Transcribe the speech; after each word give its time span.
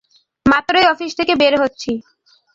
মাত্রই 0.45 0.85
অফিস 0.91 1.11
থেকে 1.19 1.33
বের 1.35 1.53
হচ্ছি। 1.63 1.91